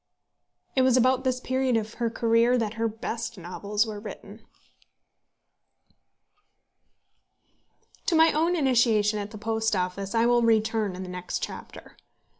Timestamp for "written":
3.99-4.43